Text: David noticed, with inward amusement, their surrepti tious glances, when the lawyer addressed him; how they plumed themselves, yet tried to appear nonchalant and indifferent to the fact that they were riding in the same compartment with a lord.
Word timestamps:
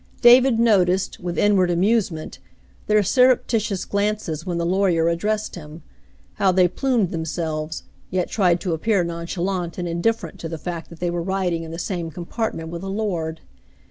David 0.23 0.57
noticed, 0.59 1.19
with 1.19 1.37
inward 1.37 1.69
amusement, 1.69 2.39
their 2.87 3.01
surrepti 3.01 3.59
tious 3.59 3.87
glances, 3.87 4.47
when 4.47 4.57
the 4.57 4.65
lawyer 4.65 5.09
addressed 5.09 5.53
him; 5.53 5.83
how 6.41 6.51
they 6.51 6.67
plumed 6.67 7.11
themselves, 7.11 7.83
yet 8.09 8.27
tried 8.27 8.59
to 8.61 8.73
appear 8.73 9.03
nonchalant 9.03 9.77
and 9.77 9.87
indifferent 9.87 10.39
to 10.39 10.49
the 10.49 10.57
fact 10.57 10.89
that 10.89 11.01
they 11.01 11.11
were 11.11 11.21
riding 11.21 11.61
in 11.61 11.69
the 11.69 11.77
same 11.77 12.09
compartment 12.09 12.69
with 12.69 12.81
a 12.81 12.87
lord. 12.89 13.41